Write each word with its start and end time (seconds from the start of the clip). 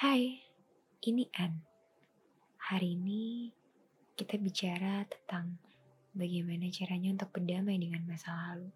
Hai, 0.00 0.32
ini 1.12 1.28
An. 1.36 1.60
Hari 2.56 2.96
ini 2.96 3.52
kita 4.16 4.40
bicara 4.40 5.04
tentang 5.04 5.60
bagaimana 6.16 6.72
caranya 6.72 7.12
untuk 7.12 7.28
berdamai 7.36 7.76
dengan 7.76 8.08
masa 8.08 8.32
lalu. 8.32 8.72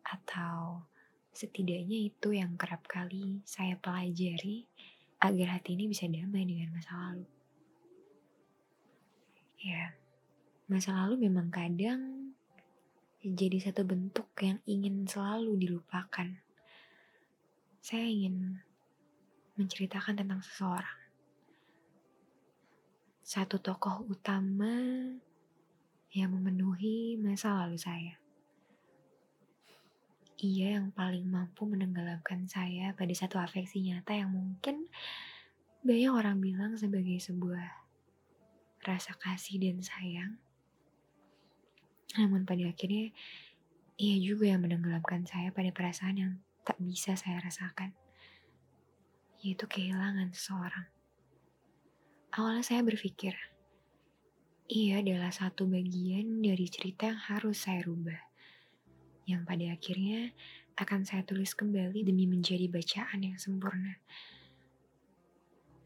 Atau 0.00 0.88
setidaknya 1.36 2.08
itu 2.08 2.32
yang 2.32 2.56
kerap 2.56 2.88
kali 2.88 3.44
saya 3.44 3.76
pelajari 3.76 4.64
agar 5.20 5.60
hati 5.60 5.76
ini 5.76 5.92
bisa 5.92 6.08
damai 6.08 6.48
dengan 6.48 6.72
masa 6.72 6.96
lalu. 6.96 7.28
Ya, 9.60 9.92
masa 10.72 10.96
lalu 11.04 11.28
memang 11.28 11.52
kadang 11.52 12.32
jadi 13.20 13.60
satu 13.60 13.84
bentuk 13.84 14.32
yang 14.40 14.56
ingin 14.64 15.04
selalu 15.04 15.68
dilupakan. 15.68 16.32
Saya 17.84 18.08
ingin 18.08 18.64
menceritakan 19.60 20.16
tentang 20.16 20.40
seseorang. 20.40 20.98
Satu 23.20 23.60
tokoh 23.60 24.08
utama 24.08 24.72
yang 26.16 26.32
memenuhi 26.32 27.20
masa 27.20 27.52
lalu 27.52 27.76
saya. 27.76 28.16
Ia 30.40 30.80
yang 30.80 30.88
paling 30.96 31.28
mampu 31.28 31.68
menenggelamkan 31.68 32.48
saya 32.48 32.96
pada 32.96 33.12
satu 33.12 33.36
afeksi 33.36 33.84
nyata 33.84 34.16
yang 34.16 34.32
mungkin 34.32 34.88
banyak 35.84 36.08
orang 36.08 36.40
bilang 36.40 36.80
sebagai 36.80 37.20
sebuah 37.20 37.68
rasa 38.80 39.12
kasih 39.20 39.60
dan 39.60 39.84
sayang. 39.84 40.40
Namun 42.16 42.48
pada 42.48 42.64
akhirnya 42.64 43.12
ia 44.00 44.16
juga 44.16 44.48
yang 44.48 44.64
menenggelamkan 44.64 45.28
saya 45.28 45.52
pada 45.52 45.68
perasaan 45.68 46.16
yang 46.16 46.32
tak 46.64 46.80
bisa 46.80 47.12
saya 47.20 47.44
rasakan 47.44 47.92
yaitu 49.40 49.64
kehilangan 49.64 50.32
seseorang. 50.32 50.86
Awalnya 52.30 52.64
saya 52.64 52.80
berpikir, 52.86 53.34
ia 54.70 55.02
adalah 55.02 55.34
satu 55.34 55.66
bagian 55.66 56.38
dari 56.44 56.70
cerita 56.70 57.10
yang 57.10 57.18
harus 57.18 57.66
saya 57.66 57.82
rubah. 57.82 58.22
Yang 59.26 59.42
pada 59.42 59.66
akhirnya 59.74 60.20
akan 60.78 61.02
saya 61.02 61.26
tulis 61.26 61.58
kembali 61.58 62.06
demi 62.06 62.30
menjadi 62.30 62.70
bacaan 62.70 63.18
yang 63.18 63.34
sempurna. 63.34 63.98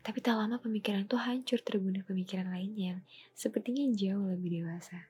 Tapi 0.05 0.21
tak 0.21 0.37
lama 0.37 0.61
pemikiran 0.61 1.09
itu 1.09 1.17
hancur 1.17 1.65
terbunuh 1.65 2.05
pemikiran 2.05 2.53
lainnya 2.53 2.93
yang 2.93 3.01
sepertinya 3.33 3.89
jauh 3.97 4.29
lebih 4.37 4.61
dewasa. 4.61 5.09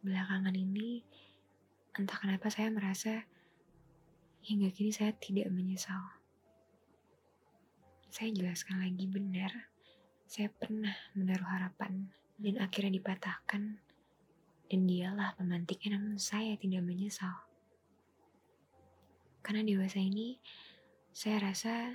Belakangan 0.00 0.56
ini, 0.56 1.04
entah 2.00 2.16
kenapa 2.16 2.48
saya 2.48 2.72
merasa 2.72 3.28
hingga 4.40 4.72
kini 4.72 4.88
saya 4.88 5.12
tidak 5.20 5.52
menyesal. 5.52 6.23
Saya 8.14 8.30
jelaskan 8.30 8.78
lagi 8.78 9.10
benar, 9.10 9.74
saya 10.30 10.46
pernah 10.46 10.94
menaruh 11.18 11.50
harapan 11.50 12.14
dan 12.38 12.62
akhirnya 12.62 13.02
dipatahkan. 13.02 13.82
Dan 14.70 14.80
dialah 14.86 15.34
pemantiknya 15.34 15.98
namun 15.98 16.14
saya 16.22 16.54
tidak 16.54 16.86
menyesal. 16.86 17.34
Karena 19.42 19.66
dewasa 19.66 19.98
ini, 19.98 20.38
saya 21.10 21.42
rasa 21.42 21.90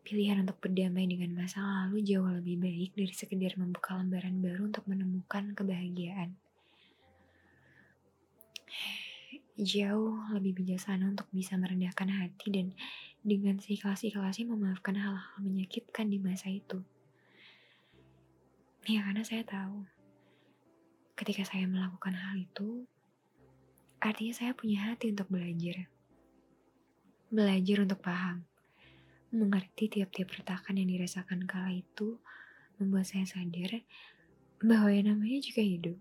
pilihan 0.00 0.40
untuk 0.40 0.56
berdamai 0.56 1.04
dengan 1.04 1.36
masa 1.36 1.60
lalu 1.60 2.00
jauh 2.00 2.32
lebih 2.32 2.56
baik 2.56 2.96
dari 2.96 3.12
sekedar 3.12 3.52
membuka 3.60 3.92
lembaran 4.00 4.40
baru 4.40 4.72
untuk 4.72 4.88
menemukan 4.88 5.52
kebahagiaan. 5.52 6.32
Jauh 9.60 10.16
lebih 10.32 10.64
bijaksana 10.64 11.12
untuk 11.12 11.28
bisa 11.28 11.60
merendahkan 11.60 12.08
hati 12.08 12.48
dan 12.48 12.72
dengan 13.22 13.62
seikhlas-ikhlasnya 13.62 14.50
memaafkan 14.50 14.98
hal-hal 14.98 15.38
menyakitkan 15.38 16.10
di 16.10 16.18
masa 16.18 16.50
itu. 16.50 16.82
Ya 18.90 19.06
karena 19.06 19.22
saya 19.22 19.46
tahu, 19.46 19.86
ketika 21.14 21.46
saya 21.46 21.70
melakukan 21.70 22.18
hal 22.18 22.34
itu, 22.34 22.82
artinya 24.02 24.34
saya 24.34 24.52
punya 24.58 24.90
hati 24.90 25.14
untuk 25.14 25.30
belajar. 25.30 25.86
Belajar 27.30 27.86
untuk 27.86 28.02
paham, 28.02 28.42
mengerti 29.30 29.86
tiap-tiap 29.86 30.34
retakan 30.34 30.82
yang 30.82 30.90
dirasakan 30.90 31.46
kala 31.46 31.78
itu, 31.78 32.18
membuat 32.82 33.06
saya 33.06 33.22
sadar 33.22 33.86
bahwa 34.58 34.90
yang 34.90 35.14
namanya 35.14 35.38
juga 35.38 35.62
hidup. 35.62 35.96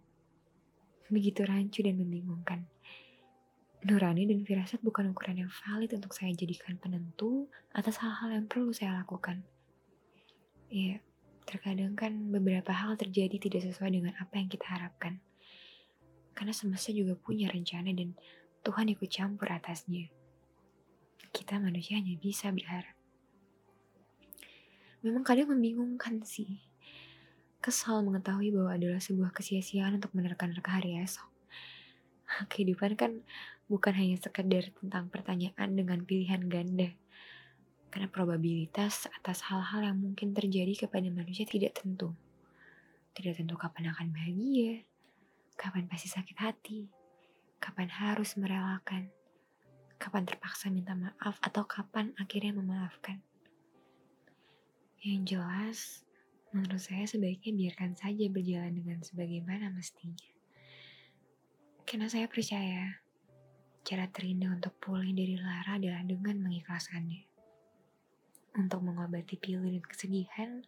Begitu 1.14 1.46
rancu 1.46 1.86
dan 1.86 2.02
membingungkan. 2.02 2.66
Nurani 3.82 4.30
dan 4.30 4.46
firasat 4.46 4.86
bukan 4.86 5.10
ukuran 5.10 5.42
yang 5.42 5.50
valid 5.50 5.90
untuk 5.98 6.14
saya 6.14 6.30
jadikan 6.38 6.78
penentu 6.78 7.50
atas 7.74 7.98
hal-hal 7.98 8.30
yang 8.30 8.46
perlu 8.46 8.70
saya 8.70 8.94
lakukan. 9.02 9.42
Ya, 10.70 11.02
terkadang 11.50 11.98
kan 11.98 12.30
beberapa 12.30 12.70
hal 12.70 12.94
terjadi 12.94 13.42
tidak 13.42 13.66
sesuai 13.66 13.90
dengan 13.90 14.14
apa 14.22 14.38
yang 14.38 14.54
kita 14.54 14.70
harapkan. 14.70 15.18
Karena 16.38 16.54
semesta 16.54 16.94
juga 16.94 17.18
punya 17.18 17.50
rencana 17.50 17.90
dan 17.90 18.14
Tuhan 18.62 18.94
ikut 18.94 19.10
campur 19.10 19.50
atasnya. 19.50 20.14
Kita 21.34 21.58
manusia 21.58 21.98
hanya 21.98 22.14
bisa 22.22 22.54
berharap. 22.54 22.94
Memang 25.02 25.26
kadang 25.26 25.50
membingungkan 25.50 26.22
sih. 26.22 26.62
Kesal 27.58 28.06
mengetahui 28.06 28.54
bahwa 28.54 28.78
adalah 28.78 29.02
sebuah 29.02 29.34
kesia-siaan 29.34 29.98
untuk 29.98 30.14
menerka-nerka 30.14 30.78
hari 30.78 31.02
esok. 31.02 31.31
Kehidupan 32.52 32.96
kan 32.96 33.22
bukan 33.68 33.94
hanya 33.96 34.20
sekedar 34.20 34.72
tentang 34.76 35.08
pertanyaan 35.08 35.76
dengan 35.76 36.04
pilihan 36.04 36.44
ganda. 36.48 36.92
Karena 37.92 38.08
probabilitas 38.08 39.12
atas 39.12 39.44
hal-hal 39.52 39.92
yang 39.92 39.98
mungkin 40.00 40.32
terjadi 40.32 40.88
kepada 40.88 41.08
manusia 41.12 41.44
tidak 41.44 41.76
tentu. 41.76 42.16
Tidak 43.12 43.36
tentu 43.36 43.60
kapan 43.60 43.92
akan 43.92 44.16
bahagia, 44.16 44.88
kapan 45.60 45.92
pasti 45.92 46.08
sakit 46.08 46.38
hati, 46.40 46.88
kapan 47.60 47.92
harus 47.92 48.40
merelakan, 48.40 49.12
kapan 50.00 50.24
terpaksa 50.24 50.72
minta 50.72 50.96
maaf, 50.96 51.36
atau 51.44 51.68
kapan 51.68 52.16
akhirnya 52.16 52.56
memaafkan. 52.56 53.20
Yang 55.04 55.22
jelas, 55.36 55.80
menurut 56.56 56.80
saya 56.80 57.04
sebaiknya 57.06 57.52
biarkan 57.54 57.94
saja 58.00 58.26
berjalan 58.32 58.72
dengan 58.72 59.04
sebagaimana 59.04 59.68
mestinya. 59.70 60.41
Karena 61.92 62.08
saya 62.08 62.32
percaya, 62.32 63.04
Cara 63.82 64.06
terindah 64.06 64.54
untuk 64.54 64.78
pulih 64.78 65.10
dari 65.10 65.42
lara 65.42 65.82
adalah 65.82 66.06
dengan 66.06 66.38
mengikhlaskannya. 66.46 67.26
Untuk 68.62 68.86
mengobati 68.86 69.42
pilu 69.42 69.66
dan 69.66 69.82
kesedihan, 69.82 70.62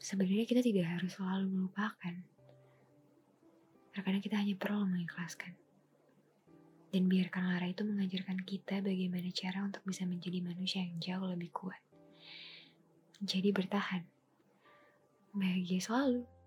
sebenarnya 0.00 0.48
kita 0.48 0.64
tidak 0.64 0.88
harus 0.88 1.12
selalu 1.12 1.46
melupakan. 1.52 2.14
Terkadang 3.92 4.22
kita 4.24 4.40
hanya 4.40 4.56
perlu 4.56 4.88
mengikhlaskan. 4.88 5.52
Dan 6.88 7.06
biarkan 7.06 7.52
lara 7.52 7.68
itu 7.68 7.84
mengajarkan 7.84 8.48
kita 8.48 8.80
bagaimana 8.80 9.28
cara 9.36 9.60
untuk 9.60 9.84
bisa 9.84 10.08
menjadi 10.08 10.40
manusia 10.40 10.80
yang 10.80 10.96
jauh 11.04 11.28
lebih 11.28 11.52
kuat. 11.52 11.78
Jadi 13.20 13.52
bertahan. 13.52 14.08
Bahagia 15.36 15.84
selalu. 15.84 16.39